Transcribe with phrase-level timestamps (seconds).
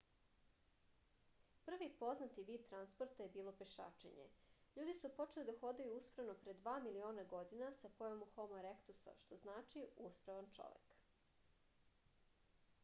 [1.65, 4.23] први познати вид транспорта је било пешачење.
[4.79, 9.37] људи су почели да ходају усправно пре 2 милиона година са појавом homo erectus-а што
[9.43, 10.97] значи усправан човек